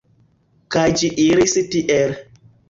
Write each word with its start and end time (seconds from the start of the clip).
Kaj 0.75 0.85
ĝi 1.01 1.11
iris 1.25 1.55
tiel. 1.77 2.17